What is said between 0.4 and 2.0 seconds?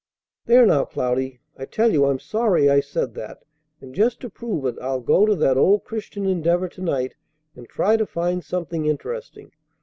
"There now, Cloudy! I tell